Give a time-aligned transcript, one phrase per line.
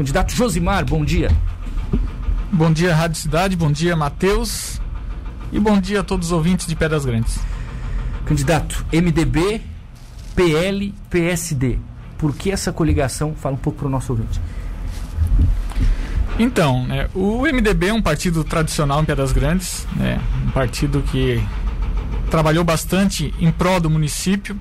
[0.00, 1.30] Candidato Josimar, bom dia.
[2.50, 4.80] Bom dia, Rádio Cidade, bom dia, Matheus.
[5.52, 7.38] E bom dia a todos os ouvintes de Pedras Grandes.
[8.24, 9.60] Candidato, MDB,
[10.34, 11.78] PL, PSD.
[12.16, 13.34] Por que essa coligação?
[13.34, 14.40] Fala um pouco para o nosso ouvinte.
[16.38, 21.44] Então, né, o MDB é um partido tradicional em Pedras Grandes, né, um partido que
[22.30, 24.58] trabalhou bastante em prol do município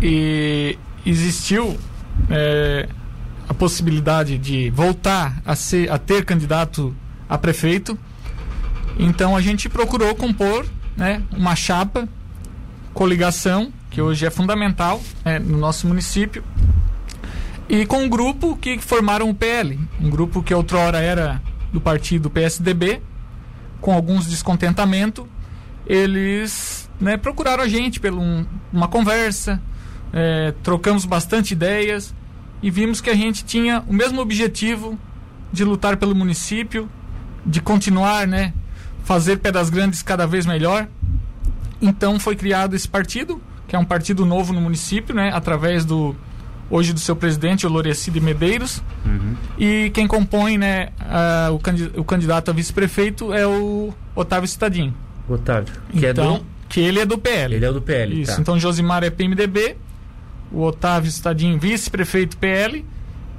[0.00, 1.78] e existiu
[2.30, 2.88] é,
[3.48, 6.94] a possibilidade de voltar a, ser, a ter candidato
[7.28, 7.98] a prefeito.
[8.98, 12.08] Então a gente procurou compor né, uma chapa,
[12.92, 16.44] coligação, que hoje é fundamental né, no nosso município,
[17.68, 21.40] e com um grupo que formaram o PL, um grupo que outrora era
[21.72, 23.00] do partido PSDB,
[23.80, 25.24] com alguns descontentamentos,
[25.86, 29.62] eles né, procuraram a gente pela um, uma conversa,
[30.12, 32.14] é, trocamos bastante ideias
[32.62, 34.98] e vimos que a gente tinha o mesmo objetivo
[35.52, 36.88] de lutar pelo município,
[37.44, 38.52] de continuar, né,
[39.04, 40.86] fazer Pedras Grandes cada vez melhor.
[41.80, 46.14] Então foi criado esse partido, que é um partido novo no município, né, através do
[46.70, 48.82] hoje do seu presidente, o Lorecido Medeiros.
[49.04, 49.34] Uhum.
[49.58, 54.94] E quem compõe né, a, o, candidato, o, candidato a vice-prefeito é o Otávio Cittadinho.
[55.28, 56.44] Otávio, que então, é do...
[56.68, 57.54] que ele é do PL.
[57.54, 58.40] Ele é do PL, Isso, tá.
[58.40, 59.76] então Josimar é PMDB,
[60.52, 62.84] o Otávio Cittadinho vice-prefeito PL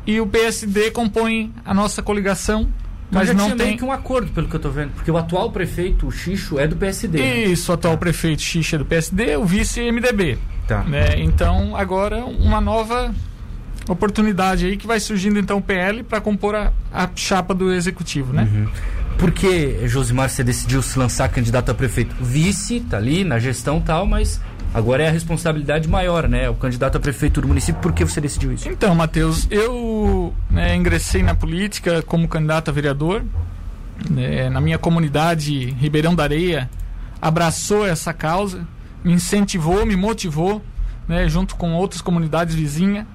[0.05, 2.69] e o PSD compõe a nossa coligação
[3.11, 4.91] mas já não tinha tem meio que um acordo, pelo que eu tô vendo.
[4.91, 7.17] Porque o atual prefeito, o Xixo, é do PSD.
[7.17, 7.43] né?
[7.45, 10.37] Isso, o atual prefeito Xixa é do PSD, o vice MDB.
[10.67, 10.83] Tá.
[10.83, 11.19] Né?
[11.19, 13.13] Então, agora uma nova
[13.87, 18.31] oportunidade aí que vai surgindo então o PL para compor a, a chapa do executivo,
[18.31, 18.47] né?
[18.51, 18.67] Uhum.
[19.17, 22.15] Por que, Josimar, você decidiu se lançar candidato a prefeito?
[22.21, 24.39] Vice, tá ali na gestão e tal, mas
[24.73, 26.49] agora é a responsabilidade maior, né?
[26.49, 28.69] O candidato a prefeito do município, por que você decidiu isso?
[28.69, 33.23] Então, Matheus, eu né, ingressei na política como candidato a vereador.
[34.09, 36.69] né, na minha comunidade, Ribeirão da Areia,
[37.21, 38.65] abraçou essa causa,
[39.03, 40.61] me incentivou, me motivou,
[41.07, 43.05] né, junto com outras comunidades vizinhas.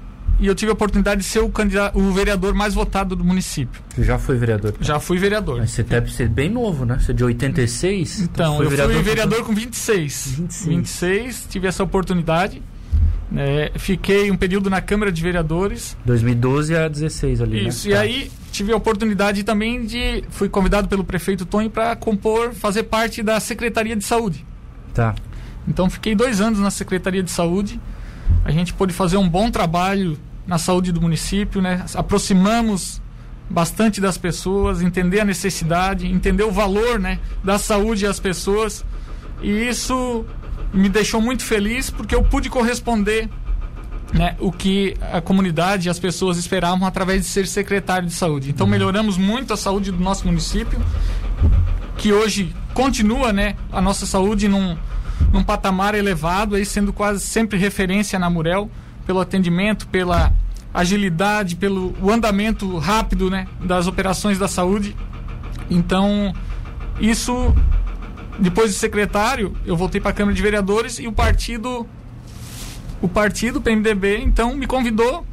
[0.41, 3.81] E eu tive a oportunidade de ser o, candidato, o vereador mais votado do município.
[3.95, 4.75] Você já foi vereador?
[4.81, 5.59] Já fui vereador.
[5.59, 6.99] Mas você deve ser bem novo, né?
[7.00, 8.21] Você é de 86?
[8.21, 10.34] Então, foi eu vereador fui vereador com 26.
[10.39, 10.67] 26.
[10.67, 12.61] 26, tive essa oportunidade.
[13.31, 15.97] né, fiquei um período na Câmara de Vereadores.
[16.05, 17.93] 2012 a 16 ali, Isso, né?
[17.93, 18.00] e Tá.
[18.03, 20.25] aí tive a oportunidade também de.
[20.31, 24.44] Fui convidado pelo prefeito Tonho para compor, fazer parte da Secretaria de Saúde.
[24.93, 25.15] Tá.
[25.67, 27.81] Então fiquei dois anos na Secretaria de Saúde.
[28.45, 31.85] A gente pôde fazer um bom trabalho na saúde do município, né?
[31.95, 33.01] Aproximamos
[33.49, 38.85] bastante das pessoas, entender a necessidade, entender o valor, né, da saúde às pessoas.
[39.43, 40.25] E isso
[40.73, 43.29] me deixou muito feliz porque eu pude corresponder
[44.12, 48.51] né, o que a comunidade e as pessoas esperavam através de ser secretário de saúde.
[48.51, 50.81] Então melhoramos muito a saúde do nosso município,
[51.97, 54.77] que hoje continua né, a nossa saúde num,
[55.33, 58.71] num patamar elevado, aí sendo quase sempre referência na Murel,
[59.07, 60.33] pelo atendimento, pela
[60.73, 64.97] agilidade, pelo o andamento rápido né, das operações da saúde.
[65.71, 66.35] Então,
[67.01, 67.55] isso,
[68.39, 71.87] depois de secretário, eu voltei para a Câmara de Vereadores e o partido
[73.01, 75.27] o partido, PMDB, então me convidou,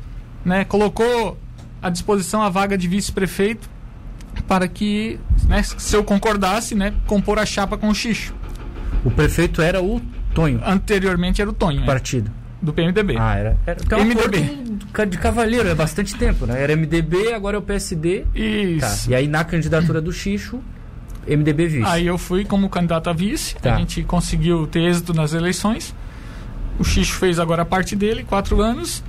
[0.43, 1.37] né, colocou
[1.81, 3.69] à disposição a vaga de vice-prefeito
[4.45, 8.33] para que, né, se eu concordasse, né, compor a chapa com o Xixo.
[9.03, 10.01] O prefeito era o
[10.33, 12.31] Tonho, Anteriormente era o Tonho, né, partido.
[12.61, 13.15] do PMDB.
[13.17, 13.57] Ah, era.
[13.65, 15.05] era então, MDB.
[15.09, 16.61] de cavaleiro, é bastante tempo, né?
[16.61, 18.19] Era MDB, agora é o PSD.
[18.21, 18.39] Tá.
[18.39, 19.09] Isso.
[19.09, 20.59] E aí na candidatura do Xixo,
[21.27, 21.85] MDB vice.
[21.87, 23.75] Aí eu fui como candidato a vice, Tá.
[23.75, 25.93] a gente conseguiu ter êxito nas eleições.
[26.79, 29.03] O Xixo fez agora a parte dele, quatro anos.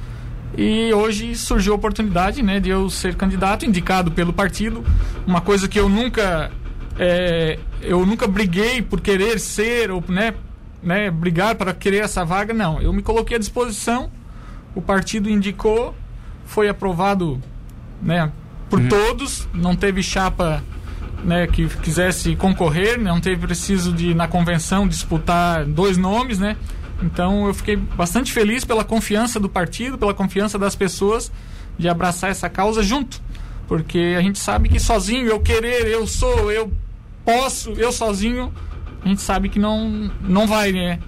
[0.57, 4.85] E hoje surgiu a oportunidade né, de eu ser candidato, indicado pelo partido.
[5.27, 6.51] Uma coisa que eu nunca.
[6.99, 10.35] é, eu nunca briguei por querer ser, ou né,
[10.83, 12.81] né, brigar para querer essa vaga, não.
[12.81, 14.11] Eu me coloquei à disposição,
[14.75, 15.95] o partido indicou,
[16.45, 17.41] foi aprovado
[18.03, 18.31] né,
[18.69, 20.63] por todos, não teve chapa
[21.25, 26.57] né, que quisesse concorrer, não teve preciso de na convenção disputar dois nomes, né?
[27.03, 31.31] Então eu fiquei bastante feliz pela confiança do partido, pela confiança das pessoas
[31.79, 33.21] de abraçar essa causa junto,
[33.67, 36.71] porque a gente sabe que sozinho eu querer, eu sou, eu
[37.25, 38.53] posso, eu sozinho,
[39.05, 40.99] a gente sabe que não não vai, né,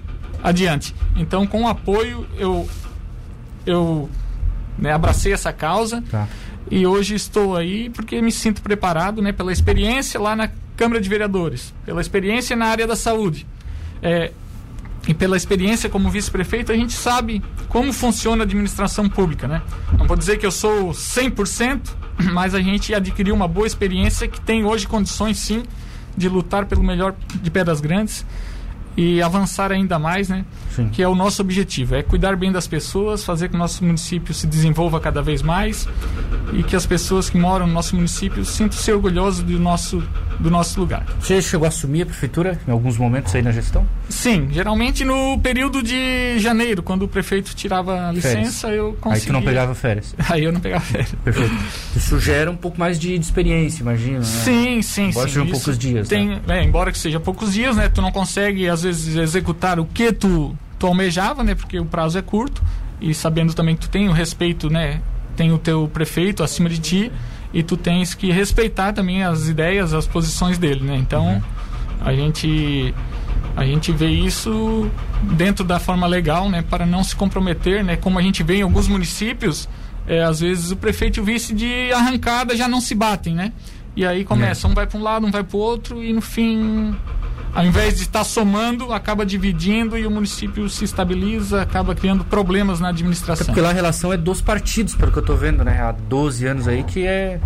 [0.43, 0.94] adiante.
[1.16, 2.69] Então com o apoio eu
[3.66, 4.08] eu
[4.78, 6.02] né, abracei essa causa.
[6.11, 6.28] Tá.
[6.70, 11.08] E hoje estou aí porque me sinto preparado né, pela experiência lá na Câmara de
[11.08, 13.46] Vereadores, pela experiência na área da saúde.
[14.02, 14.32] É,
[15.06, 19.62] e pela experiência como vice-prefeito, a gente sabe como funciona a administração pública, né?
[19.99, 21.90] Não vou dizer que eu sou 100%,
[22.32, 25.62] mas a gente adquiriu uma boa experiência que tem hoje condições, sim,
[26.16, 28.25] de lutar pelo melhor de Pedras Grandes
[28.96, 30.44] e avançar ainda mais, né?
[30.70, 30.88] Sim.
[30.88, 34.32] Que é o nosso objetivo, é cuidar bem das pessoas, fazer que o nosso município
[34.32, 35.88] se desenvolva cada vez mais
[36.52, 40.02] e que as pessoas que moram no nosso município sintam-se orgulhosos do nosso,
[40.38, 41.06] do nosso lugar.
[41.20, 43.87] Você chegou a assumir a prefeitura em alguns momentos aí na gestão?
[44.08, 48.79] Sim, geralmente no período de janeiro, quando o prefeito tirava a licença, férias.
[48.79, 49.23] eu conseguia...
[49.23, 50.14] Aí tu não pegava férias?
[50.29, 51.14] Aí eu não pegava férias.
[51.25, 51.55] Perfeito.
[51.97, 54.25] Isso gera um pouco mais de, de experiência, imagina, né?
[54.25, 55.35] Sim, sim, embora sim.
[55.35, 56.40] sejam poucos dias, tem, né?
[56.49, 57.88] é, embora que seja poucos dias, né?
[57.88, 61.55] Tu não consegue, às vezes, executar o que tu, tu almejava, né?
[61.55, 62.63] Porque o prazo é curto
[63.01, 65.01] e sabendo também que tu tem o respeito, né?
[65.37, 67.13] Tem o teu prefeito acima de ti
[67.53, 70.97] e tu tens que respeitar também as ideias, as posições dele, né?
[70.97, 71.43] Então, uhum.
[72.01, 72.95] a gente
[73.57, 74.91] a gente vê isso
[75.23, 78.63] dentro da forma legal, né, para não se comprometer, né, como a gente vê em
[78.63, 79.69] alguns municípios,
[80.09, 83.53] é, às vezes o prefeito e o vice de arrancada já não se batem, né?
[83.97, 84.71] E aí começa, é.
[84.71, 86.95] um vai para um lado, um vai para o outro e no fim
[87.55, 92.81] ao invés de estar somando, acaba dividindo e o município se estabiliza, acaba criando problemas
[92.81, 93.45] na administração.
[93.45, 95.81] É porque lá a relação é dos partidos, pelo que eu estou vendo, né?
[95.81, 97.41] Há 12 anos aí que é.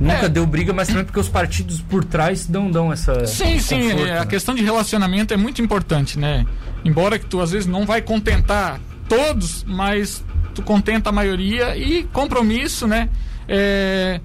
[0.00, 0.28] Nunca é.
[0.28, 3.26] deu briga, mas também porque os partidos por trás dão, dão essa.
[3.26, 3.82] Sim, sim.
[3.82, 4.26] Conforto, é, a né?
[4.26, 6.44] questão de relacionamento é muito importante, né?
[6.84, 10.24] Embora que tu às vezes não vai contentar todos, mas
[10.54, 13.10] tu contenta a maioria e compromisso, né?
[13.46, 14.20] É,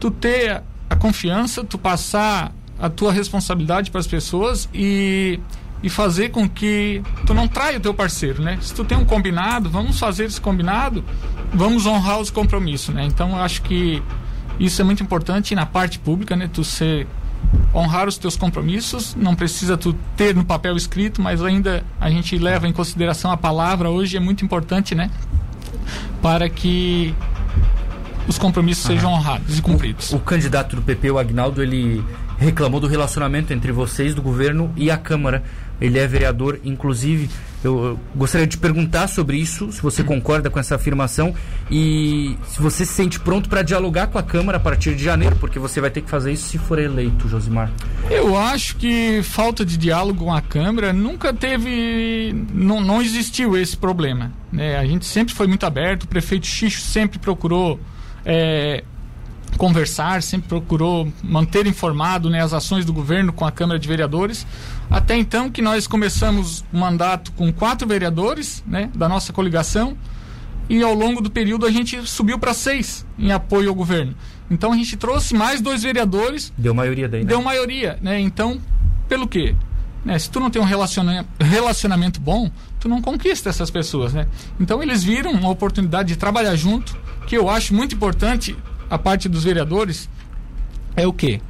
[0.00, 5.38] tu ter a confiança, tu passar a tua responsabilidade para as pessoas e,
[5.82, 8.58] e fazer com que tu não traia o teu parceiro, né?
[8.60, 11.04] Se tu tem um combinado, vamos fazer esse combinado,
[11.52, 13.04] vamos honrar os compromissos, né?
[13.04, 14.02] Então eu acho que
[14.58, 16.48] isso é muito importante na parte pública, né?
[16.52, 17.06] Tu ser
[17.74, 22.36] honrar os teus compromissos, não precisa tu ter no papel escrito, mas ainda a gente
[22.38, 25.10] leva em consideração a palavra hoje é muito importante, né?
[26.22, 27.14] Para que
[28.26, 30.12] os compromissos sejam honrados e cumpridos.
[30.12, 32.02] O, o candidato do PP, o Agnaldo, ele
[32.38, 35.42] reclamou do relacionamento entre vocês, do governo e a Câmara.
[35.80, 37.28] Ele é vereador, inclusive.
[37.62, 41.34] Eu, gostaria de perguntar sobre isso, se você concorda com essa afirmação
[41.70, 45.34] e se você se sente pronto para dialogar com a Câmara a partir de janeiro,
[45.36, 47.70] porque você vai ter que fazer isso se for eleito, Josimar.
[48.10, 52.34] Eu acho que falta de diálogo com a Câmara nunca teve.
[52.52, 54.30] Não, não existiu esse problema.
[54.52, 54.76] Né?
[54.76, 57.80] A gente sempre foi muito aberto, o prefeito Xixo sempre procurou.
[58.24, 58.84] É,
[59.58, 64.46] conversar, sempre procurou manter informado né, as ações do governo com a Câmara de Vereadores.
[64.90, 69.96] Até então que nós começamos o mandato com quatro vereadores né, da nossa coligação
[70.68, 74.14] e ao longo do período a gente subiu para seis em apoio ao governo.
[74.50, 76.52] Então a gente trouxe mais dois vereadores.
[76.56, 77.28] Deu maioria daí, né?
[77.28, 78.20] Deu maioria, né?
[78.20, 78.60] Então,
[79.08, 79.54] pelo quê?
[80.04, 84.26] Né, se tu não tem um relacionamento, relacionamento bom, tu não conquista essas pessoas, né?
[84.60, 86.94] Então eles viram uma oportunidade de trabalhar junto,
[87.26, 88.54] que eu acho muito importante
[88.94, 90.08] a parte dos vereadores
[90.94, 91.40] é o quê?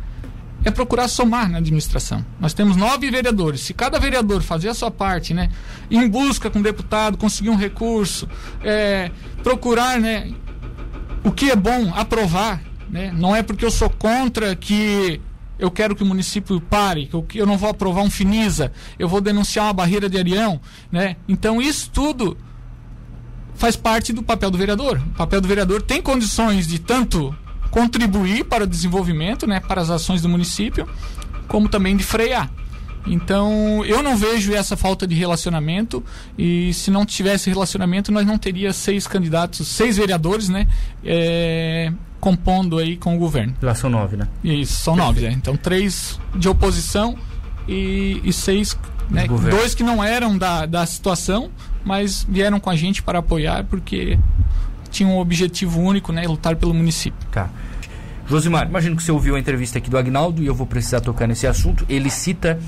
[0.65, 2.25] É procurar somar na administração.
[2.41, 3.61] Nós temos nove vereadores.
[3.61, 5.51] Se cada vereador fazer a sua parte, né,
[5.91, 8.27] em busca com o deputado, conseguir um recurso,
[8.63, 9.11] é,
[9.43, 10.33] procurar, né,
[11.23, 15.21] o que é bom, aprovar, né, não é porque eu sou contra que
[15.59, 19.21] eu quero que o município pare, que eu, não vou aprovar um finisa, eu vou
[19.21, 20.59] denunciar uma barreira de arião,
[20.91, 21.17] né?
[21.29, 22.37] Então isso tudo
[23.55, 25.01] faz parte do papel do vereador.
[25.13, 27.35] O papel do vereador tem condições de tanto
[27.71, 30.89] contribuir para o desenvolvimento, né, para as ações do município,
[31.49, 32.51] como também de frear.
[33.07, 36.03] Então, eu não vejo essa falta de relacionamento
[36.39, 40.67] e se não tivesse relacionamento, nós não teria seis candidatos, seis vereadores, né,
[41.05, 43.55] é, compondo aí com o governo.
[43.61, 44.29] Lá são nove, né?
[44.43, 45.33] Isso, são nove, né?
[45.33, 47.19] Então, três de oposição
[47.69, 48.79] e, e seis,
[49.11, 51.51] né, dois que não eram da, da situação,
[51.85, 54.19] mas vieram com a gente para apoiar porque
[54.91, 57.27] tinham um objetivo único, né, lutar pelo município.
[57.31, 57.51] Tá.
[58.27, 61.27] Josimar, imagino que você ouviu a entrevista aqui do Agnaldo e eu vou precisar tocar
[61.27, 61.85] nesse assunto.
[61.89, 62.59] Ele cita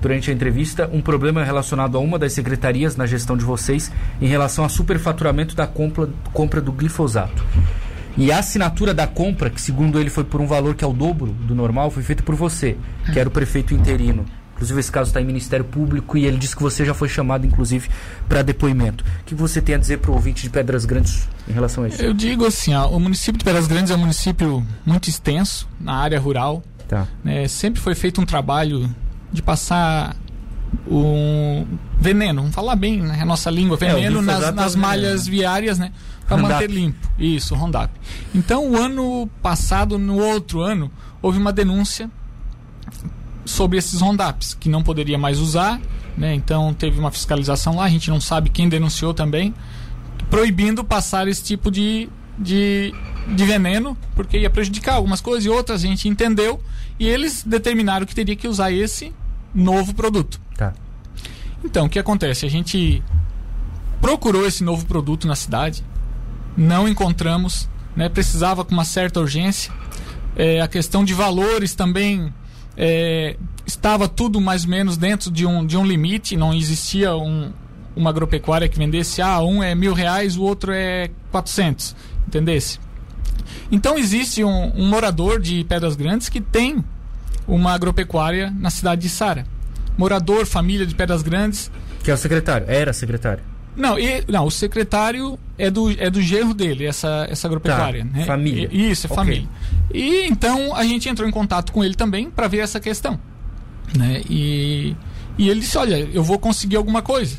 [0.00, 3.90] durante a entrevista um problema relacionado a uma das secretarias na gestão de vocês
[4.20, 7.42] em relação ao superfaturamento da compra, compra do glifosato.
[8.16, 10.92] E a assinatura da compra, que segundo ele foi por um valor que é o
[10.92, 12.76] dobro do normal, foi feita por você,
[13.12, 14.24] que era o prefeito interino.
[14.62, 17.44] Inclusive, esse caso está em Ministério Público e ele disse que você já foi chamado,
[17.44, 17.90] inclusive,
[18.28, 19.04] para depoimento.
[19.22, 21.88] O que você tem a dizer para o ouvinte de Pedras Grandes em relação a
[21.88, 22.00] isso?
[22.00, 25.94] Eu digo assim: ó, o município de Pedras Grandes é um município muito extenso na
[25.96, 26.62] área rural.
[26.86, 27.08] Tá.
[27.24, 28.88] Né, sempre foi feito um trabalho
[29.32, 30.14] de passar
[30.86, 31.66] um
[31.98, 35.76] veneno, vamos falar bem né, a nossa língua, é, veneno é, nas, nas malhas viárias,
[35.76, 35.92] né?
[36.28, 37.08] Para manter limpo.
[37.18, 37.90] Isso, Rondap.
[38.32, 40.88] Então, o ano passado, no outro ano,
[41.20, 42.08] houve uma denúncia
[43.44, 45.80] sobre esses rondaps, que não poderia mais usar,
[46.16, 46.34] né?
[46.34, 49.54] Então teve uma fiscalização lá, a gente não sabe quem denunciou também,
[50.30, 52.08] proibindo passar esse tipo de,
[52.38, 52.94] de,
[53.28, 56.60] de veneno, porque ia prejudicar algumas coisas e outras a gente entendeu,
[56.98, 59.12] e eles determinaram que teria que usar esse
[59.54, 60.40] novo produto.
[60.56, 60.72] Tá.
[61.64, 62.46] Então, o que acontece?
[62.46, 63.02] A gente
[64.00, 65.84] procurou esse novo produto na cidade,
[66.56, 68.08] não encontramos, né?
[68.08, 69.72] precisava com uma certa urgência.
[70.34, 72.32] É, a questão de valores também
[72.76, 73.36] é,
[73.66, 77.52] estava tudo mais ou menos dentro de um, de um limite, não existia um,
[77.94, 81.94] uma agropecuária que vendesse, ah, um é mil reais, o outro é quatrocentos,
[82.26, 82.78] entendesse?
[83.70, 86.84] Então existe um, um morador de Pedras Grandes que tem
[87.46, 89.46] uma agropecuária na cidade de Sara.
[89.96, 91.70] Morador, família de Pedras Grandes.
[92.02, 93.51] Que é o secretário, era secretário.
[93.76, 98.04] Não, e, não, o secretário é do, é do genro dele, essa, essa agropecuária.
[98.04, 98.24] Tá, né?
[98.24, 98.68] família.
[98.70, 99.16] E, isso, é Ok.
[99.16, 99.48] família.
[99.92, 103.18] E então a gente entrou em contato com ele também para ver essa questão.
[103.96, 104.22] Né?
[104.28, 104.94] E,
[105.38, 107.36] e ele disse: Olha, eu vou conseguir alguma coisa.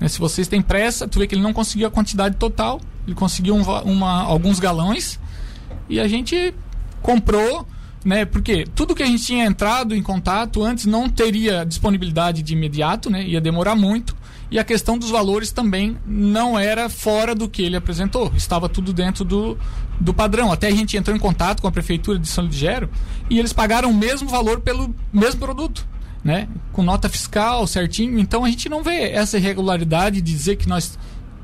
[0.00, 0.08] Né?
[0.08, 3.54] Se vocês têm pressa, tu vê que ele não conseguiu a quantidade total, ele conseguiu
[3.54, 5.18] um uma, alguns galões
[5.88, 6.54] e a gente
[7.02, 7.66] comprou.
[8.04, 12.52] Né, porque tudo que a gente tinha entrado em contato antes não teria disponibilidade de
[12.52, 14.16] imediato, né, ia demorar muito.
[14.50, 18.32] E a questão dos valores também não era fora do que ele apresentou.
[18.36, 19.58] Estava tudo dentro do,
[20.00, 20.52] do padrão.
[20.52, 22.88] Até a gente entrou em contato com a prefeitura de São Ligério
[23.28, 25.86] e eles pagaram o mesmo valor pelo mesmo produto.
[26.22, 26.48] Né?
[26.72, 28.18] Com nota fiscal certinho.
[28.18, 30.96] Então a gente não vê essa irregularidade de dizer que nós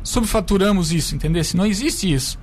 [0.05, 1.43] subfaturamos isso, entendeu?
[1.55, 2.39] Não existe isso.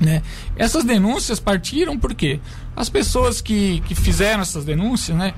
[0.00, 0.22] Né?
[0.56, 2.40] Essas denúncias partiram porque
[2.76, 5.34] as pessoas que, que fizeram essas denúncias né,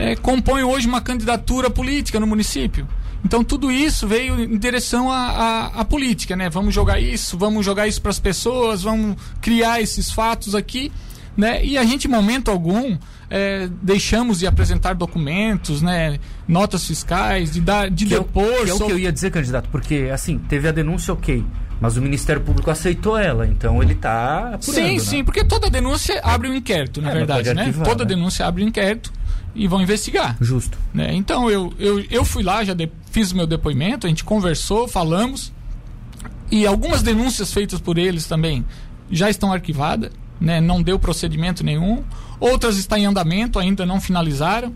[0.00, 2.88] é, compõem hoje uma candidatura política no município.
[3.22, 6.48] Então tudo isso veio em direção à, política, né?
[6.48, 10.90] Vamos jogar isso, vamos jogar isso para as pessoas, vamos criar esses fatos aqui,
[11.36, 11.62] né?
[11.62, 12.96] E a gente, em momento algum,
[13.28, 16.18] é, deixamos de apresentar documentos, né?
[16.48, 18.64] Notas fiscais, de dar, de Que é, depor.
[18.64, 21.44] que é o que eu ia dizer, candidato, porque assim, teve a denúncia, ok.
[21.78, 24.98] Mas o Ministério Público aceitou ela, então ele está apurando, Sim, né?
[24.98, 27.62] sim, porque toda denúncia abre um inquérito, na É, verdade, né?
[27.62, 28.08] arquivar, Toda né?
[28.08, 29.10] denúncia abre um inquérito
[29.54, 30.36] e vão investigar.
[30.40, 30.78] Justo.
[30.94, 31.14] né?
[31.14, 34.86] Então eu, eu, eu fui lá, já de- fiz o meu depoimento, a gente conversou,
[34.88, 35.52] falamos.
[36.50, 38.64] E algumas denúncias feitas por eles também
[39.10, 40.60] já estão arquivadas, né?
[40.60, 42.02] não deu procedimento nenhum.
[42.40, 44.74] Outras estão em andamento, ainda não finalizaram.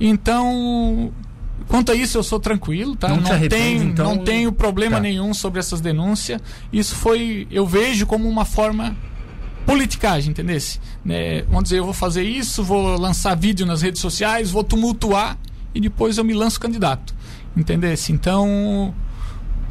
[0.00, 1.12] Então,
[1.68, 3.08] quanto a isso, eu sou tranquilo, tá?
[3.08, 4.04] Não te não, arrepende, tenho, então?
[4.16, 5.02] não tenho problema Tá.
[5.02, 6.40] nenhum sobre essas denúncias.
[6.72, 8.96] Isso foi, eu vejo como uma forma
[9.66, 10.58] politicagem, entendeu?
[11.04, 11.42] Né?
[11.42, 15.38] Vamos dizer, eu vou fazer isso, vou lançar vídeo nas redes sociais, vou tumultuar
[15.74, 17.14] e depois eu me lanço candidato,
[17.56, 17.94] entendeu?
[18.10, 18.94] Então,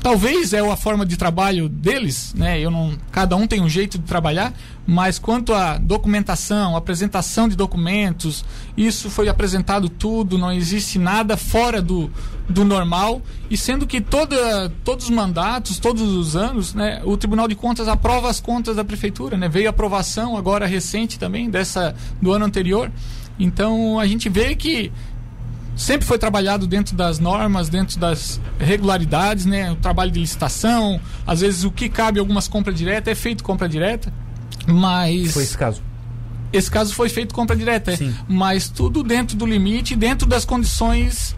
[0.01, 2.59] talvez é a forma de trabalho deles, né?
[2.59, 4.53] Eu não, cada um tem um jeito de trabalhar,
[4.85, 8.43] mas quanto à documentação, apresentação de documentos,
[8.75, 12.09] isso foi apresentado tudo, não existe nada fora do,
[12.49, 17.47] do normal, e sendo que toda, todos os mandatos, todos os anos, né, o Tribunal
[17.47, 19.47] de Contas aprova as contas da prefeitura, né?
[19.47, 22.91] Veio aprovação agora recente também dessa do ano anterior.
[23.39, 24.91] Então a gente vê que
[25.81, 29.71] sempre foi trabalhado dentro das normas, dentro das regularidades, né?
[29.71, 33.67] O trabalho de licitação, às vezes o que cabe algumas compras diretas é feito compra
[33.67, 34.13] direta,
[34.67, 35.81] mas Foi esse caso.
[36.53, 37.95] esse caso foi feito compra direta, é.
[37.97, 38.15] Sim.
[38.27, 41.35] mas tudo dentro do limite, dentro das condições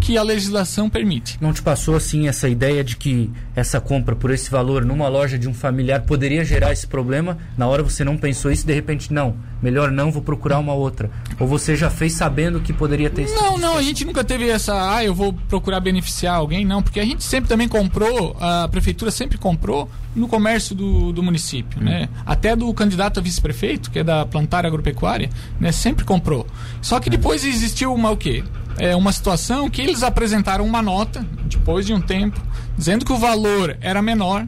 [0.00, 1.38] que a legislação permite.
[1.40, 5.38] Não te passou assim essa ideia de que essa compra por esse valor numa loja
[5.38, 7.38] de um familiar poderia gerar esse problema?
[7.56, 11.10] Na hora você não pensou isso, de repente não, melhor não, vou procurar uma outra.
[11.38, 14.22] Ou você já fez sabendo que poderia ter esse Não, tipo não, a gente nunca
[14.22, 18.36] teve essa, ah, eu vou procurar beneficiar alguém, não, porque a gente sempre também comprou,
[18.40, 22.08] a prefeitura sempre comprou no comércio do, do município, né?
[22.24, 25.28] Até do candidato a vice-prefeito, que é da Plantar Agropecuária,
[25.60, 25.70] né?
[25.72, 26.46] Sempre comprou.
[26.80, 28.42] Só que depois existiu uma o quê?
[28.78, 32.40] É uma situação que eles apresentaram uma nota, depois de um tempo,
[32.76, 34.46] dizendo que o valor era menor,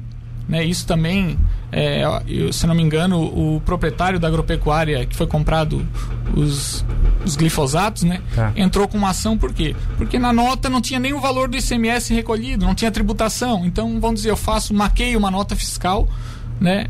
[0.48, 0.64] né?
[0.64, 1.38] Isso também,
[1.70, 5.86] é, eu, se não me engano, o proprietário da agropecuária que foi comprado
[6.34, 6.84] os,
[7.24, 8.20] os glifosatos, né?
[8.34, 8.52] Tá.
[8.56, 9.76] Entrou com uma ação por quê?
[9.96, 13.64] Porque na nota não tinha nem o valor do ICMS recolhido, não tinha tributação.
[13.66, 16.08] Então, vamos dizer, eu faço, maqueio uma nota fiscal,
[16.60, 16.86] né?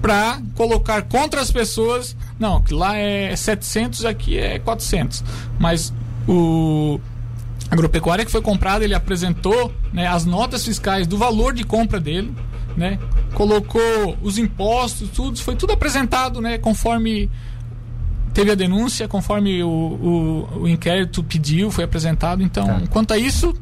[0.00, 5.24] Para colocar contra as pessoas, não, que lá é 700, aqui é 400.
[5.58, 5.92] Mas
[6.28, 7.00] o
[7.70, 12.32] agropecuária que foi comprado, ele apresentou né, as notas fiscais do valor de compra dele,
[12.76, 12.98] né?
[13.34, 16.58] Colocou os impostos, tudo, foi tudo apresentado, né?
[16.58, 17.30] Conforme
[18.32, 22.42] teve a denúncia, conforme o, o, o inquérito pediu, foi apresentado.
[22.42, 22.82] Então, Tá.
[22.90, 23.54] quanto a isso,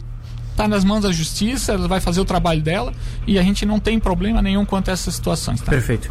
[0.50, 2.92] está nas mãos da justiça, ela vai fazer o trabalho dela
[3.26, 5.60] e a gente não tem problema nenhum quanto a essas situações.
[5.60, 5.70] Tá?
[5.70, 6.10] Perfeito.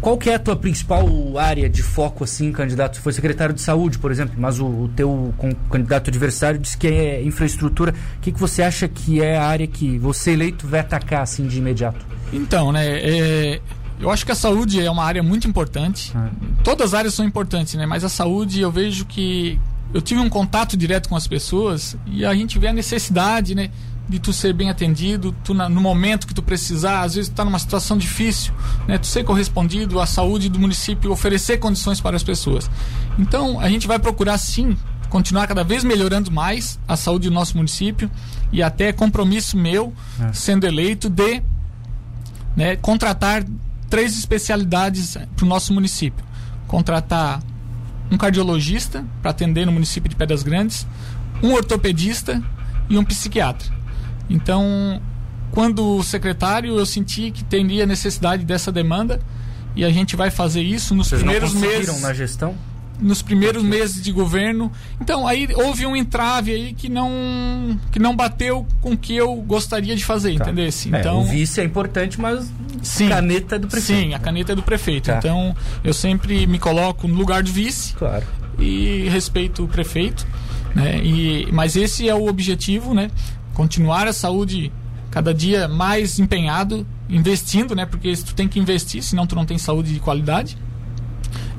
[0.00, 2.96] Qual que é a tua principal área de foco, assim, candidato?
[2.96, 6.78] Você foi secretário de saúde, por exemplo, mas o, o teu com, candidato adversário disse
[6.78, 7.94] que é infraestrutura.
[8.16, 11.46] O que, que você acha que é a área que você eleito vai atacar, assim,
[11.46, 12.06] de imediato?
[12.32, 13.60] Então, né, é,
[14.00, 16.12] eu acho que a saúde é uma área muito importante.
[16.14, 16.30] Ah.
[16.62, 19.58] Todas as áreas são importantes, né, mas a saúde eu vejo que
[19.92, 23.70] eu tive um contato direto com as pessoas e a gente vê a necessidade, né,
[24.08, 27.34] de tu ser bem atendido, tu na, no momento que tu precisar, às vezes tu
[27.34, 28.54] tá numa situação difícil,
[28.86, 32.70] né, tu ser correspondido, à saúde do município oferecer condições para as pessoas.
[33.18, 34.76] Então, a gente vai procurar sim
[35.08, 38.10] continuar cada vez melhorando mais a saúde do nosso município
[38.52, 40.32] e até compromisso meu, é.
[40.32, 41.42] sendo eleito, de
[42.56, 43.44] né, contratar
[43.88, 46.24] três especialidades para o nosso município.
[46.66, 47.42] Contratar
[48.10, 50.86] um cardiologista para atender no município de Pedras Grandes,
[51.42, 52.42] um ortopedista
[52.88, 53.77] e um psiquiatra.
[54.28, 55.00] Então,
[55.50, 59.20] quando secretário, eu senti que teria necessidade dessa demanda
[59.74, 62.02] e a gente vai fazer isso nos Vocês primeiros não meses.
[62.02, 62.54] na gestão?
[63.00, 64.72] Nos primeiros meses de governo.
[65.00, 69.36] Então, aí houve um entrave aí que não que não bateu com o que eu
[69.36, 70.46] gostaria de fazer, tá.
[70.46, 70.68] entendeu?
[70.86, 74.00] Então, é, o vice é importante, mas sim, a caneta é do prefeito.
[74.00, 75.06] Sim, a caneta é do prefeito.
[75.06, 75.18] Tá.
[75.18, 75.54] Então,
[75.84, 77.94] eu sempre me coloco no lugar de vice.
[77.94, 78.26] Claro.
[78.58, 80.26] E respeito o prefeito.
[80.74, 80.98] Né?
[80.98, 83.10] E, mas esse é o objetivo, né?
[83.58, 84.72] Continuar a saúde
[85.10, 87.84] cada dia mais empenhado, investindo, né?
[87.84, 90.56] Porque tu tem que investir, senão tu não tem saúde de qualidade.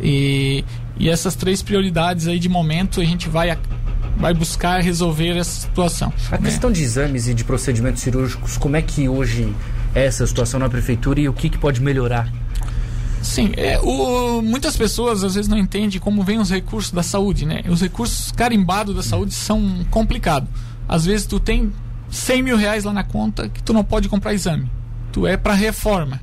[0.02, 0.64] E,
[0.98, 3.58] e essas três prioridades aí de momento a gente vai
[4.16, 6.12] vai buscar resolver essa situação.
[6.32, 6.50] A né?
[6.50, 9.54] questão de exames e de procedimentos cirúrgicos, como é que hoje
[9.94, 12.32] é essa situação na prefeitura e o que, que pode melhorar?
[13.22, 17.46] Sim, é, o, muitas pessoas às vezes não entendem como vêm os recursos da saúde,
[17.46, 17.62] né?
[17.68, 20.50] Os recursos carimbados da saúde são complicados.
[20.88, 21.72] Às vezes tu tem
[22.10, 24.70] 100 mil reais lá na conta que tu não pode comprar exame.
[25.12, 26.20] Tu é para reforma,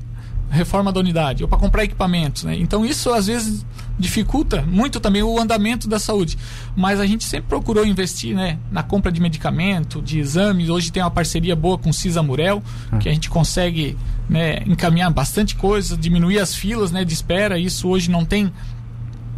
[0.51, 2.45] reforma da unidade, ou para comprar equipamentos.
[2.45, 2.57] Né?
[2.59, 3.65] Então isso às vezes
[3.99, 6.37] dificulta muito também o andamento da saúde.
[6.75, 10.69] Mas a gente sempre procurou investir né, na compra de medicamento, de exames.
[10.69, 12.99] Hoje tem uma parceria boa com o Cisa Murel, ah.
[12.99, 13.97] que a gente consegue
[14.29, 17.59] né, encaminhar bastante coisa, diminuir as filas né, de espera.
[17.59, 18.53] Isso hoje não tem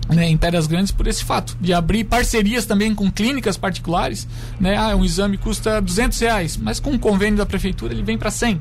[0.08, 4.26] né, em Pedras Grandes por esse fato de abrir parcerias também com clínicas particulares,
[4.58, 4.76] né?
[4.76, 8.30] Ah, um exame custa 200 reais, mas com o convênio da prefeitura ele vem para
[8.30, 8.60] 100.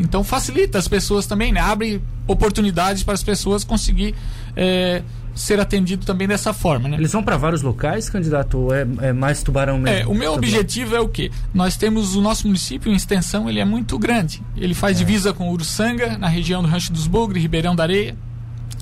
[0.00, 1.60] Então facilita as pessoas também, né?
[1.60, 4.14] Abre oportunidades para as pessoas conseguir
[4.56, 5.02] é,
[5.34, 6.96] ser atendido também dessa forma, né?
[6.96, 9.98] Eles vão para vários locais, candidato, ou é, é mais Tubarão mesmo?
[9.98, 11.30] É, o meu objetivo é o quê?
[11.54, 14.42] Nós temos o nosso município em extensão, ele é muito grande.
[14.56, 14.98] Ele faz é.
[14.98, 18.16] divisa com Uruçanga, na região do Rancho dos Bugre, Ribeirão da Areia,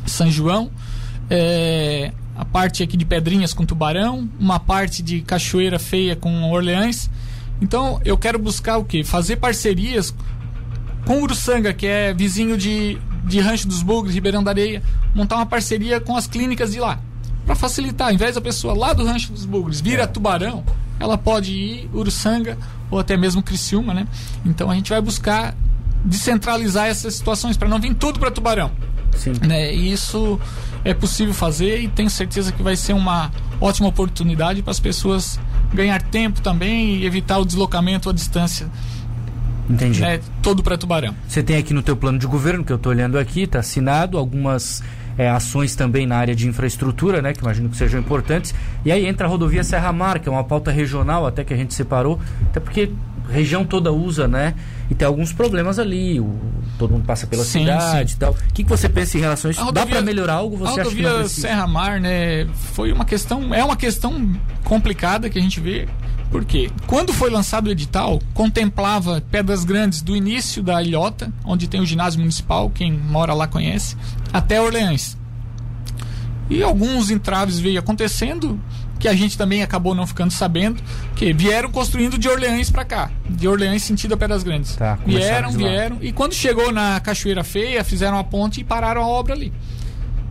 [0.07, 0.71] São João,
[1.31, 7.11] é, a parte aqui de Pedrinhas com Tubarão, uma parte de Cachoeira Feia com Orleans.
[7.61, 9.03] Então eu quero buscar o que?
[9.03, 10.15] Fazer parcerias
[11.07, 14.83] com Uruçanga, que é vizinho de, de Rancho dos Bugres, Ribeirão da Areia,
[15.15, 16.99] montar uma parceria com as clínicas de lá.
[17.47, 20.65] Para facilitar, ao invés da pessoa lá do Rancho dos Bugres vir a Tubarão,
[20.99, 22.59] ela pode ir Uruçanga
[22.91, 24.07] ou até mesmo Criciúma, né?
[24.45, 25.55] Então a gente vai buscar
[26.05, 28.71] descentralizar essas situações para não vir tudo para Tubarão.
[29.17, 29.33] Sim.
[29.47, 29.75] Né?
[29.75, 30.39] E isso
[30.85, 35.39] é possível fazer e tenho certeza que vai ser uma ótima oportunidade para as pessoas
[35.73, 38.69] ganhar tempo também e evitar o deslocamento à distância.
[39.69, 40.01] Entendi.
[40.01, 41.15] Né, todo para Tubarão.
[41.27, 44.17] Você tem aqui no teu plano de governo, que eu estou olhando aqui, está assinado,
[44.17, 44.83] algumas
[45.19, 48.55] é, ações também na área de infraestrutura, né, que imagino que sejam importantes.
[48.85, 51.57] E aí entra a rodovia Serra Mar, que é uma pauta regional até que a
[51.57, 52.91] gente separou, até porque
[53.29, 54.55] região toda usa, né?
[54.91, 56.39] E tem alguns problemas ali, o,
[56.79, 58.17] todo mundo passa pela sim, cidade sim.
[58.17, 58.33] e tal.
[58.33, 59.61] O que, que você pensa em relação a isso?
[59.61, 60.57] Rodovia, Dá para melhorar algo?
[60.57, 62.47] Você a rodovia acha que Serra Mar, né?
[62.73, 64.31] Foi uma questão, é uma questão
[64.65, 65.89] complicada que a gente vê.
[66.31, 71.81] Porque quando foi lançado o edital, contemplava Pedras Grandes do início da ilhota, onde tem
[71.81, 73.97] o ginásio municipal, quem mora lá conhece,
[74.33, 75.17] até Orleans.
[76.49, 78.61] E alguns entraves veio acontecendo,
[78.99, 80.83] que a gente também acabou não ficando sabendo,
[81.15, 84.77] que vieram construindo de Orleans para cá, de Orleans sentido a Pedras Grandes.
[84.77, 89.07] Tá, vieram, vieram, e quando chegou na Cachoeira Feia, fizeram a ponte e pararam a
[89.07, 89.53] obra ali.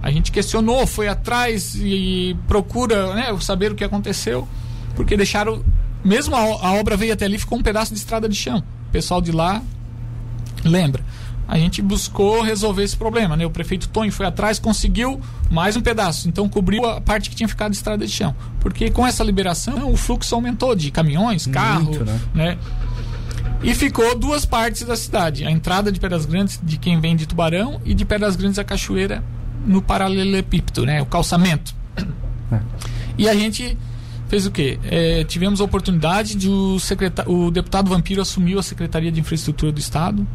[0.02, 4.48] A gente questionou, foi atrás e procura né, saber o que aconteceu,
[4.96, 5.64] porque deixaram.
[6.06, 8.64] Mesmo a, a obra veio até ali, ficou um pedaço de estrada de chão.
[8.88, 9.62] O pessoal de lá
[10.64, 11.04] lembra
[11.48, 13.46] a gente buscou resolver esse problema, né?
[13.46, 17.48] O prefeito Tonho foi atrás, conseguiu mais um pedaço, então cobriu a parte que tinha
[17.48, 18.36] ficado de estrada de chão.
[18.60, 22.20] Porque com essa liberação, o fluxo aumentou de caminhões, carro, né?
[22.34, 22.58] né?
[23.64, 27.26] E ficou duas partes da cidade, a entrada de Pedras Grandes de quem vem de
[27.26, 29.24] Tubarão e de Pedras Grandes a Cachoeira
[29.66, 31.02] no paralelepípedo, né?
[31.02, 31.76] O calçamento.
[32.52, 32.60] É.
[33.18, 33.78] E a gente
[34.28, 34.80] fez o quê?
[34.84, 37.30] É, tivemos a oportunidade de o, secretar...
[37.30, 40.26] o deputado Vampiro assumiu a Secretaria de Infraestrutura do Estado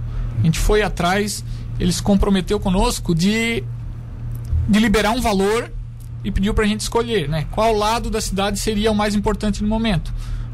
[0.41, 1.45] a gente foi atrás,
[1.79, 3.63] ele se comprometeu conosco de
[4.69, 5.71] de liberar um valor
[6.23, 7.47] e pediu para a gente escolher, né?
[7.51, 10.13] Qual lado da cidade seria o mais importante no momento?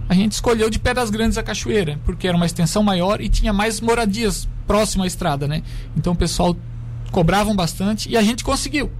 [0.08, 3.52] A gente escolheu de Pedras Grandes a Cachoeira, porque era uma extensão maior e tinha
[3.52, 5.62] mais moradias próximo à estrada, né?
[5.96, 6.56] Então o pessoal
[7.10, 8.90] cobravam bastante e a gente conseguiu.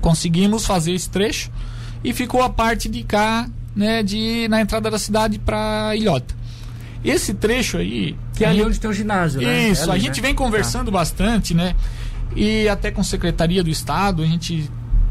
[0.00, 1.50] Conseguimos fazer esse trecho
[2.04, 6.34] e ficou a parte de cá, né, de na entrada da cidade para Ilhota.
[7.02, 9.68] Esse trecho aí, que é ali onde tem o ginásio, né?
[9.70, 10.28] Isso, é ali, a gente né?
[10.28, 10.98] vem conversando tá.
[10.98, 11.74] bastante, né?
[12.36, 14.70] E até com a Secretaria do Estado, a gente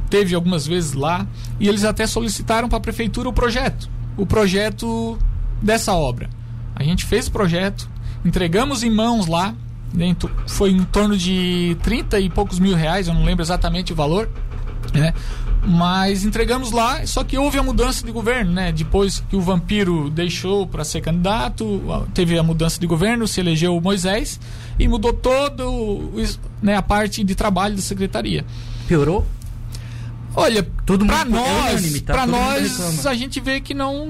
[0.10, 1.26] teve algumas vezes lá
[1.60, 5.18] e eles até solicitaram para a prefeitura o projeto, o projeto
[5.62, 6.30] dessa obra.
[6.76, 7.90] A gente fez o projeto,
[8.26, 9.56] entregamos em mãos lá,
[9.94, 13.96] dentro, foi em torno de 30 e poucos mil reais, eu não lembro exatamente o
[13.96, 14.30] valor,
[14.94, 15.14] né?
[15.66, 18.72] Mas entregamos lá, só que houve a mudança de governo, né?
[18.72, 21.82] Depois que o Vampiro deixou para ser candidato,
[22.14, 24.40] teve a mudança de governo, se elegeu o Moisés
[24.78, 26.12] e mudou todo
[26.62, 28.46] né, a parte de trabalho da secretaria.
[28.88, 29.26] Piorou?
[30.36, 32.14] Olha, tudo para nós, tá?
[32.14, 34.08] para nós a gente vê que não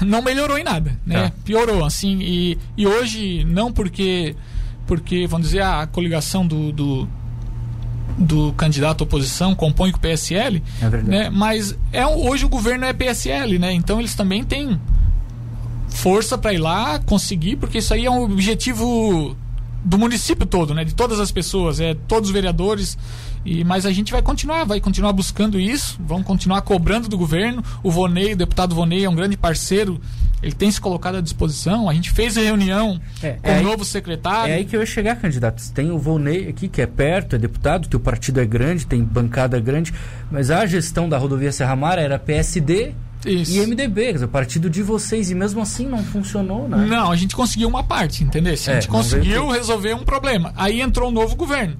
[0.00, 1.24] não melhorou em nada, né?
[1.24, 1.32] Tá.
[1.44, 4.36] Piorou assim e, e hoje não porque
[4.86, 7.08] porque vamos dizer a coligação do, do
[8.18, 11.30] do candidato à oposição compõe com o PSL, é né?
[11.30, 13.72] Mas é hoje o governo é PSL, né?
[13.72, 14.80] Então eles também têm
[15.88, 19.36] força para ir lá conseguir, porque isso aí é um objetivo
[19.84, 20.84] do município todo, né?
[20.84, 22.96] De todas as pessoas, é todos os vereadores.
[23.44, 27.64] E, mas a gente vai continuar, vai continuar buscando isso, vamos continuar cobrando do governo.
[27.82, 30.00] O Vonei, o deputado Vonei, é um grande parceiro,
[30.42, 31.88] ele tem se colocado à disposição.
[31.88, 34.52] A gente fez a reunião é, com é o novo secretário.
[34.52, 35.62] É aí que eu ia chegar, candidato.
[35.72, 39.58] Tem o Vonei aqui, que é perto, é deputado, teu partido é grande, tem bancada
[39.60, 39.92] grande,
[40.30, 43.52] mas a gestão da rodovia Serra Mara era PSD isso.
[43.52, 46.86] E MDB, quer dizer, o partido de vocês, e mesmo assim não funcionou, né?
[46.86, 48.52] Não, a gente conseguiu uma parte, entendeu?
[48.54, 50.52] A gente é, conseguiu resolver um problema.
[50.56, 51.76] Aí entrou um novo governo.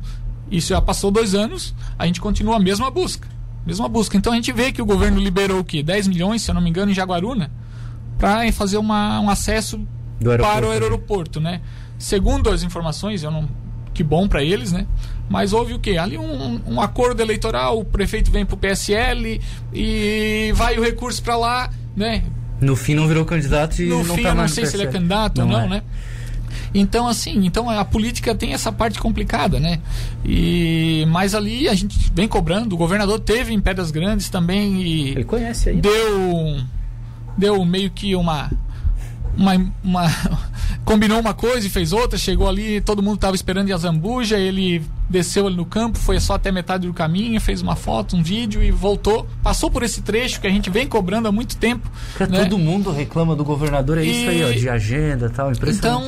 [0.50, 3.26] Isso já passou dois anos, a gente continua a mesma busca.
[3.64, 4.16] Mesma busca.
[4.16, 5.82] Então a gente vê que o governo liberou o quê?
[5.82, 7.50] 10 milhões, se eu não me engano, em Jaguaruna,
[8.20, 9.80] para fazer uma, um acesso
[10.22, 11.60] para o aeroporto, né?
[11.98, 13.48] Segundo as informações, eu não
[13.92, 14.86] que bom para eles, né?
[15.28, 15.96] Mas houve o quê?
[15.98, 19.40] Ali um, um acordo eleitoral, o prefeito vem pro PSL
[19.72, 22.22] e vai o recurso para lá, né?
[22.60, 24.86] No fim não virou candidato e no não fim, tá não sei se ele é
[24.86, 25.68] candidato não ou não, é.
[25.68, 25.82] né?
[26.74, 29.80] Então, assim, então a política tem essa parte complicada, né?
[30.24, 35.10] E, mas ali a gente vem cobrando, o governador teve em Pedras Grandes também e.
[35.10, 35.76] Ele conhece aí.
[35.76, 36.60] Deu.
[37.36, 38.50] Deu meio que uma
[39.36, 40.06] uma, uma
[40.84, 44.82] combinou uma coisa e fez outra, chegou ali, todo mundo estava esperando em Azambuja, ele
[45.08, 48.62] desceu ali no campo, foi só até metade do caminho, fez uma foto, um vídeo
[48.62, 49.26] e voltou.
[49.42, 51.90] Passou por esse trecho que a gente vem cobrando há muito tempo.
[52.18, 52.44] Né?
[52.44, 54.10] Todo mundo reclama do governador, é e...
[54.10, 55.52] isso aí, ó, de agenda e tal.
[55.52, 56.02] Então,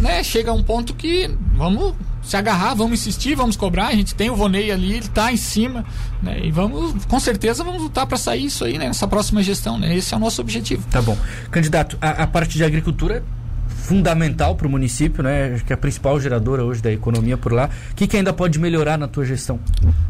[0.00, 1.94] né, chega um ponto que vamos
[2.26, 3.86] se agarrar, vamos insistir, vamos cobrar.
[3.86, 5.84] A gente tem o Vonei ali, ele está em cima,
[6.20, 6.40] né?
[6.44, 8.88] E vamos, com certeza, vamos lutar para sair isso aí, né?
[8.88, 9.94] Nessa próxima gestão, né?
[9.94, 10.84] Esse é o nosso objetivo.
[10.90, 11.16] Tá bom.
[11.52, 13.22] Candidato, a, a parte de agricultura
[13.68, 15.54] fundamental para o município, né?
[15.54, 17.70] Acho que é a principal geradora hoje da economia por lá.
[17.92, 19.60] O que, que ainda pode melhorar na tua gestão?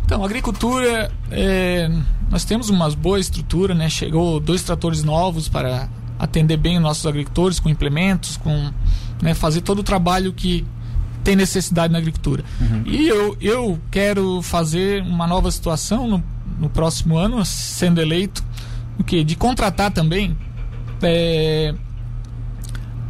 [0.02, 1.90] Então, agricultura, é,
[2.31, 3.90] nós temos uma boa estrutura, né?
[3.90, 5.87] Chegou dois tratores novos para
[6.18, 8.72] atender bem os nossos agricultores com implementos, com
[9.20, 10.64] né, fazer todo o trabalho que
[11.26, 12.44] tem necessidade na agricultura.
[12.60, 12.82] Uhum.
[12.86, 16.24] E eu, eu quero fazer uma nova situação no,
[16.56, 18.44] no próximo ano, sendo eleito,
[18.96, 20.38] o que de contratar também
[21.02, 21.74] é,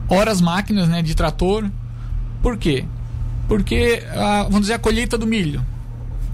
[0.08, 1.70] horas máquinas né, de trator.
[2.40, 2.86] Por quê?
[3.46, 5.62] Porque, a, vamos dizer, a colheita do milho.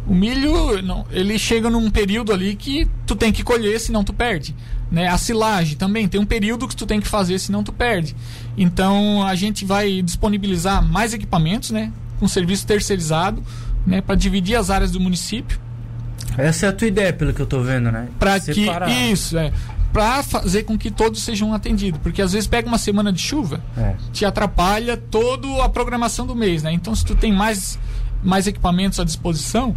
[0.07, 4.13] O milho, não, ele chega num período ali que tu tem que colher, senão tu
[4.13, 4.55] perde.
[4.93, 5.09] Né?
[5.09, 8.15] A silagem também tem um período que tu tem que fazer, senão tu perde.
[8.59, 11.91] Então a gente vai disponibilizar mais equipamentos, né?
[12.21, 13.43] Com serviço terceirizado,
[13.87, 14.03] né?
[14.03, 15.59] Para dividir as áreas do município.
[16.37, 18.09] Essa é a tua ideia, pelo que eu estou vendo, né?
[18.19, 18.69] Para que
[19.11, 19.51] isso é
[19.93, 23.63] para fazer com que todos sejam atendidos, porque às vezes pega uma semana de chuva,
[23.77, 23.95] é.
[24.11, 26.73] te atrapalha toda a programação do mês, né?
[26.73, 27.79] Então se tu tem mais
[28.23, 29.75] mais equipamentos à disposição,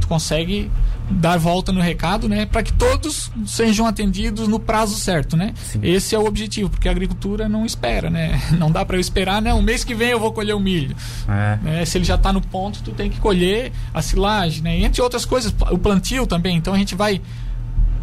[0.00, 0.70] tu consegue
[1.10, 5.52] dar volta no recado, né, para que todos sejam atendidos no prazo certo, né?
[5.62, 5.80] Sim.
[5.82, 8.40] Esse é o objetivo, porque a agricultura não espera, né?
[8.58, 9.52] Não dá para eu esperar, né?
[9.52, 10.96] O mês que vem eu vou colher o milho.
[11.28, 11.58] É.
[11.62, 11.84] Né?
[11.84, 14.78] Se ele já está no ponto, tu tem que colher a silagem, né?
[14.80, 16.56] Entre outras coisas, o plantio também.
[16.56, 17.20] Então a gente vai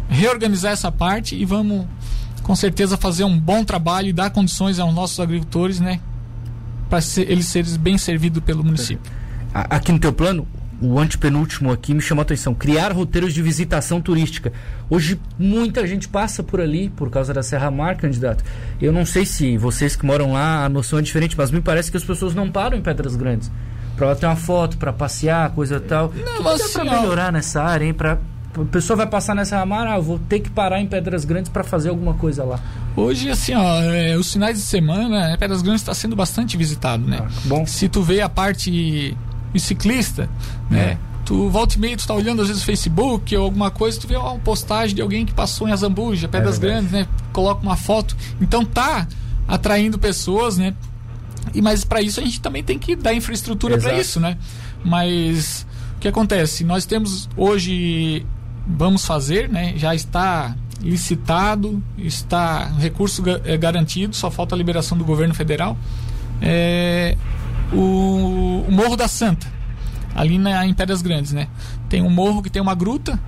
[0.08, 1.86] reorganizar essa parte e vamos
[2.42, 6.00] com certeza fazer um bom trabalho e dar condições aos nossos agricultores, né,
[6.90, 9.10] para eles serem bem servidos pelo município.
[9.54, 10.46] Aqui no teu plano,
[10.82, 12.52] o antepenúltimo aqui me chamou a atenção.
[12.54, 14.52] Criar roteiros de visitação turística.
[14.90, 18.44] Hoje muita gente passa por ali por causa da Serra Mar, candidato.
[18.80, 21.90] Eu não sei se vocês que moram lá a noção é diferente, mas me parece
[21.90, 23.50] que as pessoas não param em Pedras Grandes.
[23.96, 26.12] para ter uma foto, para passear, coisa tal.
[26.14, 27.94] Não, mas pra assim, ó, melhorar nessa área, hein?
[27.94, 28.18] Pra,
[28.58, 31.62] a pessoa vai passar nessa ramada, ah, vou ter que parar em Pedras Grandes para
[31.62, 32.58] fazer alguma coisa lá.
[32.96, 37.06] Hoje, assim, ó, é, os finais de semana, né, Pedras Grandes está sendo bastante visitado,
[37.06, 37.20] né?
[37.22, 37.64] Ah, bom.
[37.66, 39.16] Se tu vê a parte
[39.52, 40.28] de ciclista,
[40.70, 40.98] né?
[41.24, 44.08] Tu volta e meia, tu tá olhando às vezes o Facebook ou alguma coisa, tu
[44.08, 46.86] vê uma postagem de alguém que passou em Azambuja, Pedras verdade.
[46.86, 47.08] Grandes, né?
[47.32, 48.16] Coloca uma foto.
[48.40, 49.06] Então tá
[49.46, 50.74] atraindo pessoas, né?
[51.54, 54.36] E mas para isso a gente também tem que dar infraestrutura para isso, né?
[54.84, 56.64] Mas o que acontece?
[56.64, 58.26] Nós temos hoje
[58.66, 59.74] vamos fazer, né?
[59.76, 65.76] Já está licitado, está recurso eh, garantido, só falta a liberação do governo federal.
[66.40, 67.16] É,
[67.72, 69.46] o, Morro da Santa,
[70.14, 71.48] ali na, em Pedras Grandes, né?
[71.88, 73.18] Tem um morro que tem uma gruta,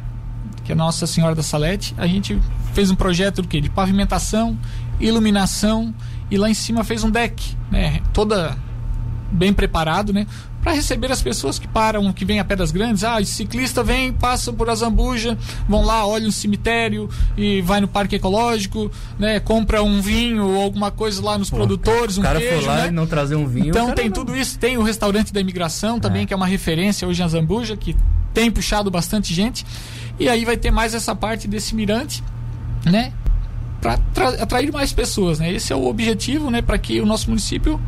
[0.65, 1.95] que é Nossa Senhora da Salete.
[1.97, 2.41] A gente
[2.73, 3.61] fez um projeto do quê?
[3.61, 4.59] De pavimentação,
[5.01, 5.95] iluminação
[6.31, 8.01] e lá em cima fez um deck, né?
[8.13, 8.57] Toda
[9.31, 10.27] bem preparado, né?
[10.65, 13.05] Para receber as pessoas que param, que vêm a Pedras Grandes.
[13.05, 15.37] Ah, o ciclista vem, passa por Azambuja,
[15.69, 19.39] vão lá, olha um cemitério e vai no parque ecológico, né?
[19.41, 22.77] Compra um vinho ou alguma coisa lá nos produtores, o um cara queijo, for lá
[22.79, 22.89] né?
[22.89, 23.69] e não trazer um vinho.
[23.69, 26.27] Então tem não- tudo isso, tem o restaurante da imigração também, É.
[26.27, 27.95] que é uma referência hoje em Azambuja, que
[28.33, 29.67] tem puxado bastante gente.
[30.19, 32.25] E aí vai ter mais essa parte desse mirante,
[32.87, 33.13] né?
[33.83, 33.99] Para
[34.41, 35.53] atrair mais pessoas, né?
[35.53, 36.63] Esse é o objetivo, né?
[36.63, 37.79] Para que o nosso município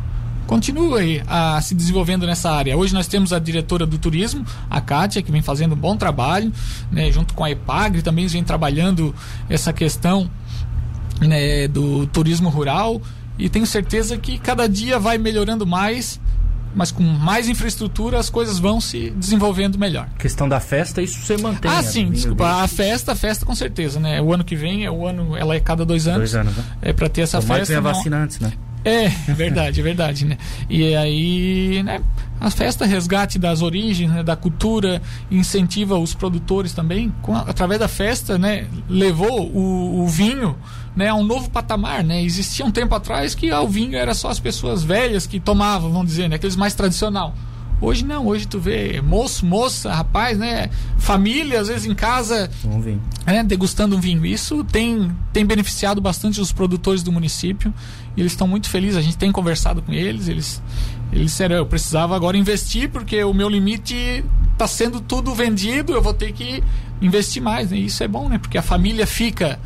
[0.47, 2.75] continue a se desenvolvendo nessa área.
[2.77, 6.51] Hoje nós temos a diretora do turismo, a Kátia, que vem fazendo um bom trabalho,
[6.91, 7.11] né?
[7.11, 9.13] Junto com a EPAGRE também vem trabalhando
[9.49, 10.29] essa questão
[11.21, 13.01] né, do turismo rural
[13.37, 16.19] e tenho certeza que cada dia vai melhorando mais,
[16.75, 20.07] mas com mais infraestrutura as coisas vão se desenvolvendo melhor.
[20.17, 21.69] Questão da festa, isso você mantém.
[21.69, 22.61] ah, sim, desculpa, dele.
[22.63, 24.21] a festa, a festa com certeza, né?
[24.21, 26.19] O ano que vem é o ano, ela é cada dois anos.
[26.19, 26.63] Dois anos, né?
[26.81, 27.73] É para ter essa Tomara festa.
[27.73, 28.53] venha não- vacina antes, né?
[28.87, 30.37] É, é verdade, é verdade, né?
[30.69, 32.01] E aí, né,
[32.39, 37.87] a festa resgate das origens, né, da cultura, incentiva os produtores também, com através da
[37.87, 40.55] festa, né, levou o, o vinho,
[40.95, 42.23] né, a um novo patamar, né?
[42.23, 45.91] Existia um tempo atrás que ah, o vinho era só as pessoas velhas que tomavam,
[45.91, 47.33] vamos dizer, né, aqueles mais tradicional.
[47.79, 50.69] Hoje não, hoje tu vê moço, moça, rapaz, né?
[50.97, 52.97] Família, às vezes em casa, Vamos vir.
[53.25, 54.25] né, degustando um vinho.
[54.25, 57.71] Isso tem, tem beneficiado bastante os produtores do município
[58.15, 58.97] e eles estão muito felizes.
[58.97, 60.27] A gente tem conversado com eles.
[60.27, 60.61] Eles,
[61.11, 65.93] eles disseram: eu precisava agora investir porque o meu limite está sendo tudo vendido.
[65.93, 66.63] Eu vou ter que
[66.99, 67.69] investir mais.
[67.69, 67.77] Né?
[67.77, 68.39] E isso é bom, né?
[68.39, 69.59] Porque a família fica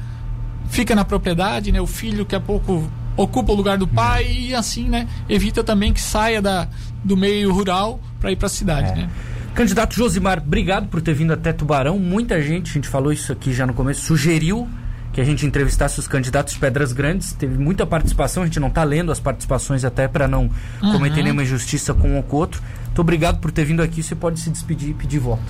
[0.69, 1.79] fica na propriedade, né?
[1.79, 5.07] O filho daqui a pouco ocupa o lugar do pai e assim, né?
[5.29, 6.67] Evita também que saia da,
[7.03, 8.95] do meio rural para ir para a cidade, É.
[8.95, 9.09] né?
[9.53, 11.99] Candidato Josimar, obrigado por ter vindo até Tubarão.
[11.99, 14.67] Muita gente, a gente falou isso aqui já no começo, sugeriu
[15.11, 17.33] que a gente entrevistasse os candidatos de Pedras Grandes.
[17.33, 20.49] Teve muita participação, a gente não está lendo as participações até para não
[20.81, 20.93] Uhum.
[20.93, 22.61] cometer nenhuma injustiça com um ou com o outro.
[22.85, 24.01] Muito obrigado por ter vindo aqui.
[24.01, 25.41] Você pode se despedir e pedir voto.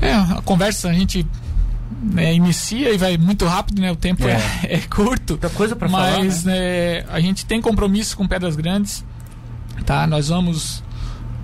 [0.00, 1.26] É, a conversa a gente
[2.02, 3.90] né, inicia e vai muito rápido, né?
[3.90, 5.34] O tempo é, é curto.
[5.34, 6.18] Muita coisa para falar.
[6.18, 6.54] Mas né?
[6.54, 9.04] né, a gente tem compromisso com Pedras Grandes,
[9.84, 10.06] tá?
[10.06, 10.82] Nós vamos.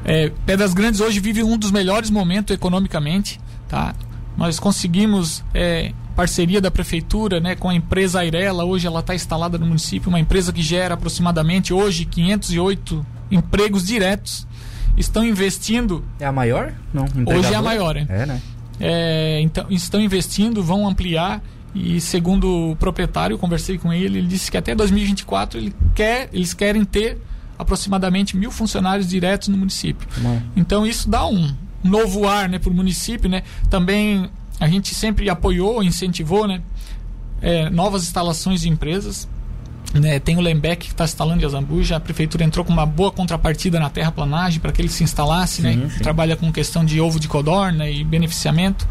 [0.05, 3.95] é, Pedras Grandes hoje vive um dos melhores momentos economicamente, tá?
[4.37, 8.65] Nós conseguimos é, parceria da prefeitura, né, com a empresa Airela.
[8.65, 14.47] Hoje ela está instalada no município, uma empresa que gera aproximadamente hoje 508 empregos diretos.
[14.97, 16.73] Estão investindo É a maior?
[16.93, 17.05] Não.
[17.05, 17.63] Hoje é a empregador?
[17.63, 18.07] maior, é.
[18.09, 18.43] É, né?
[18.81, 21.43] É, então, estão investindo, vão ampliar
[21.75, 26.29] e segundo o proprietário, eu conversei com ele, ele disse que até 2024 ele quer,
[26.33, 27.19] eles querem ter
[27.59, 30.09] aproximadamente mil funcionários diretos no município.
[30.19, 30.41] Bom.
[30.57, 33.29] Então isso dá um novo ar né, para o município.
[33.29, 33.43] Né?
[33.69, 36.62] Também a gente sempre apoiou, incentivou né,
[37.43, 39.29] é, novas instalações de empresas.
[39.94, 43.11] Né, tem o Lembeck que está instalando em Azambuja, a prefeitura entrou com uma boa
[43.11, 46.03] contrapartida na terraplanagem para que ele se instalasse, Sim, né, sim.
[46.03, 48.87] trabalha com questão de ovo de codorna e beneficiamento.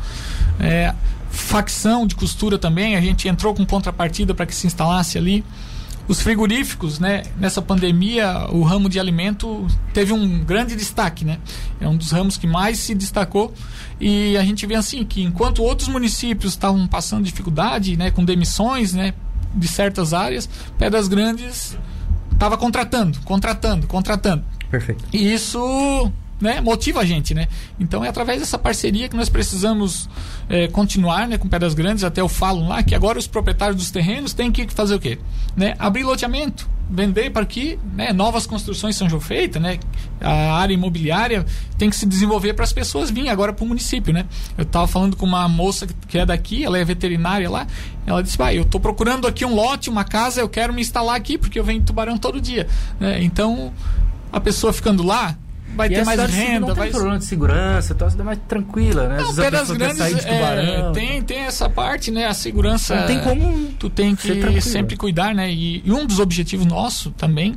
[0.60, 0.96] É,
[1.30, 5.44] facção de costura também, a gente entrou com contrapartida para que se instalasse ali.
[6.08, 11.38] Os frigoríficos, né, nessa pandemia, o ramo de alimento teve um grande destaque, né?
[11.82, 13.54] É um dos ramos que mais se destacou
[14.00, 18.94] e a gente vê assim que enquanto outros municípios estavam passando dificuldade, né, com demissões,
[18.94, 19.14] né,
[19.54, 21.78] de certas áreas, Pedras Grandes
[22.32, 24.44] estava contratando, contratando, contratando.
[24.70, 25.04] Perfeito.
[25.12, 27.48] E isso né, motiva a gente, né?
[27.80, 30.10] Então é através dessa parceria que nós precisamos
[30.50, 32.04] é, continuar né, com Pedras Grandes.
[32.04, 35.18] Até eu falo lá que agora os proprietários dos terrenos têm que fazer o quê?
[35.56, 35.76] Né?
[35.80, 39.80] Abrir loteamento, vender para que né, novas construções sejam feitas, né?
[40.22, 41.46] A área imobiliária
[41.78, 44.26] tem que se desenvolver para as pessoas virem agora para o município, né?
[44.58, 47.68] Eu estava falando com uma moça que é daqui, ela é veterinária lá,
[48.06, 51.16] ela disse, vai, eu estou procurando aqui um lote, uma casa, eu quero me instalar
[51.16, 52.68] aqui porque eu venho em Tubarão todo dia,
[53.00, 53.22] né?
[53.22, 53.74] Então
[54.32, 55.38] a pessoa ficando lá
[55.78, 56.68] vai e ter mais renda.
[56.68, 59.18] Não vai tem problema de segurança, então a cidade é mais tranquila, né?
[59.22, 62.26] Não, Pedras Grandes é, tem, tem essa parte, né?
[62.26, 62.96] A segurança.
[62.96, 65.52] Não tem como Tu tem que sempre cuidar, né?
[65.52, 67.56] E, e um dos objetivos nosso também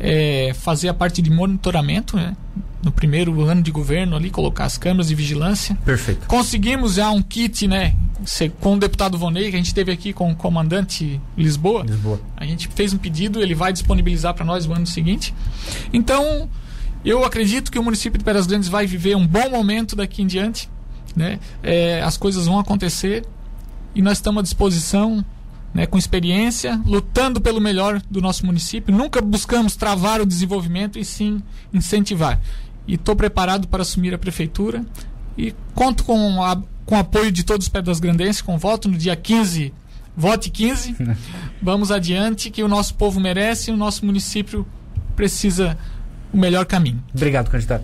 [0.00, 2.36] é fazer a parte de monitoramento, né?
[2.82, 5.74] No primeiro ano de governo ali, colocar as câmeras de vigilância.
[5.86, 6.26] Perfeito.
[6.26, 7.94] Conseguimos já um kit, né?
[8.60, 11.82] Com o deputado Vonei, que a gente teve aqui com o comandante Lisboa.
[11.84, 12.20] Lisboa.
[12.36, 15.32] A gente fez um pedido, ele vai disponibilizar para nós no ano seguinte.
[15.92, 16.48] Então,
[17.04, 20.26] eu acredito que o município de Pedras Grandes vai viver um bom momento daqui em
[20.26, 20.70] diante.
[21.14, 21.38] Né?
[21.62, 23.24] É, as coisas vão acontecer
[23.94, 25.24] e nós estamos à disposição,
[25.72, 28.94] né, com experiência, lutando pelo melhor do nosso município.
[28.94, 31.40] Nunca buscamos travar o desenvolvimento e sim
[31.72, 32.40] incentivar.
[32.86, 34.84] E estou preparado para assumir a prefeitura
[35.38, 38.96] e conto com, a, com o apoio de todos os Pedras Grandenses, com voto no
[38.96, 39.72] dia 15.
[40.16, 40.96] Vote 15.
[41.62, 44.66] Vamos adiante, que o nosso povo merece e o nosso município
[45.14, 45.78] precisa
[46.34, 47.02] o melhor caminho.
[47.14, 47.82] Obrigado, candidato.